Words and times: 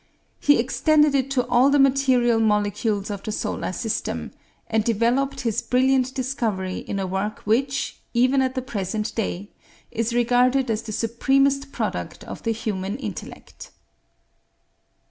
He 0.39 0.57
extended 0.57 1.13
it 1.13 1.29
to 1.29 1.45
all 1.47 1.69
the 1.69 1.77
material 1.77 2.39
molecules 2.39 3.11
of 3.11 3.21
the 3.21 3.31
solar 3.31 3.71
system; 3.71 4.31
and 4.67 4.83
developed 4.83 5.41
his 5.41 5.61
brilliant 5.61 6.15
discovery 6.15 6.79
in 6.79 6.97
a 6.97 7.05
work 7.05 7.41
which, 7.41 7.99
even 8.11 8.41
at 8.41 8.55
the 8.55 8.63
present 8.63 9.13
day, 9.13 9.51
is 9.91 10.11
regarded 10.15 10.71
as 10.71 10.81
the 10.81 10.91
supremest 10.91 11.71
product 11.71 12.23
of 12.23 12.41
the 12.41 12.51
human 12.51 12.97
intellect. 12.97 13.69